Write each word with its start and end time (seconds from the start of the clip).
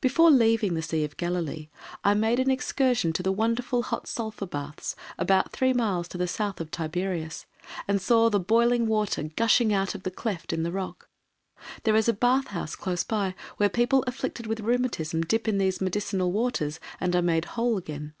Before 0.00 0.30
leaving 0.30 0.72
the 0.72 0.80
Sea 0.80 1.04
of 1.04 1.18
Galilee, 1.18 1.68
I 2.02 2.14
made 2.14 2.40
an 2.40 2.50
excursion 2.50 3.12
to 3.12 3.22
the 3.22 3.30
wonderful 3.30 3.82
hot 3.82 4.06
sulphur 4.06 4.46
baths, 4.46 4.96
about 5.18 5.52
three 5.52 5.74
miles 5.74 6.08
to 6.08 6.16
the 6.16 6.26
south 6.26 6.58
of 6.62 6.70
Tiberias, 6.70 7.44
and 7.86 8.00
saw 8.00 8.30
the 8.30 8.40
boiling 8.40 8.86
water 8.86 9.24
gushing 9.24 9.74
out 9.74 9.94
of 9.94 10.04
the 10.04 10.10
cleft 10.10 10.54
in 10.54 10.64
a 10.64 10.70
rock. 10.70 11.10
There 11.82 11.96
is 11.96 12.08
a 12.08 12.14
bathhouse 12.14 12.74
close 12.76 13.04
by 13.04 13.34
where 13.58 13.68
people 13.68 14.02
afflicted 14.06 14.46
with 14.46 14.60
rheumatism 14.60 15.20
dip 15.20 15.46
in 15.46 15.58
these 15.58 15.82
medicinal 15.82 16.32
waters 16.32 16.80
and 16.98 17.14
are 17.14 17.20
made 17.20 17.44
whole 17.44 17.76
again. 17.76 18.14